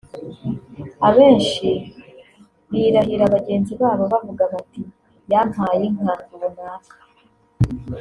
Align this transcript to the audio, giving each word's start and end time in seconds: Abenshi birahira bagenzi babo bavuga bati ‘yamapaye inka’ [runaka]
Abenshi 1.07 1.69
birahira 2.71 3.25
bagenzi 3.35 3.73
babo 3.81 4.03
bavuga 4.13 4.43
bati 4.53 4.81
‘yamapaye 5.31 5.83
inka’ 5.89 6.13
[runaka] 6.41 6.91